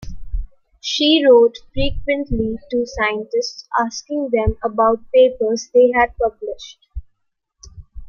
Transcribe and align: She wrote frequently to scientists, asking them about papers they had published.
She 0.81 1.23
wrote 1.23 1.59
frequently 1.75 2.55
to 2.71 2.85
scientists, 2.87 3.67
asking 3.79 4.31
them 4.33 4.57
about 4.63 4.97
papers 5.13 5.69
they 5.75 5.91
had 5.93 6.15
published. 6.17 6.79